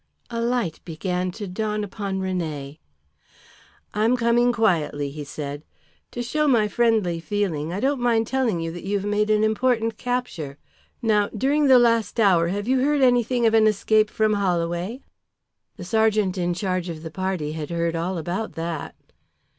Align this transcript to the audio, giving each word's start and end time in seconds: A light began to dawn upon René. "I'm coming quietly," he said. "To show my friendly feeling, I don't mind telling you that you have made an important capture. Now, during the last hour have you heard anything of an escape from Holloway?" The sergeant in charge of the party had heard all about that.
A 0.31 0.41
light 0.41 0.79
began 0.83 1.29
to 1.33 1.45
dawn 1.45 1.83
upon 1.83 2.19
René. 2.21 2.79
"I'm 3.93 4.17
coming 4.17 4.51
quietly," 4.51 5.11
he 5.11 5.23
said. 5.23 5.63
"To 6.09 6.23
show 6.23 6.47
my 6.47 6.67
friendly 6.67 7.19
feeling, 7.19 7.71
I 7.71 7.79
don't 7.79 8.01
mind 8.01 8.25
telling 8.25 8.59
you 8.59 8.71
that 8.71 8.83
you 8.83 8.97
have 8.97 9.07
made 9.07 9.29
an 9.29 9.43
important 9.43 9.97
capture. 9.99 10.57
Now, 11.03 11.27
during 11.37 11.67
the 11.67 11.77
last 11.77 12.19
hour 12.19 12.47
have 12.47 12.67
you 12.67 12.79
heard 12.79 13.03
anything 13.03 13.45
of 13.45 13.53
an 13.53 13.67
escape 13.67 14.09
from 14.09 14.33
Holloway?" 14.33 15.01
The 15.77 15.83
sergeant 15.83 16.35
in 16.35 16.55
charge 16.55 16.89
of 16.89 17.03
the 17.03 17.11
party 17.11 17.51
had 17.51 17.69
heard 17.69 17.95
all 17.95 18.17
about 18.17 18.53
that. 18.53 18.95